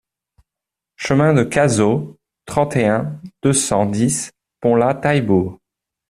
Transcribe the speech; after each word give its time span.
Chemin 0.95 1.35
de 1.35 1.43
Cazaux, 1.43 2.17
trente 2.47 2.75
et 2.75 2.87
un, 2.87 3.21
deux 3.43 3.53
cent 3.53 3.85
dix 3.85 4.31
Ponlat-Taillebourg 4.59 5.59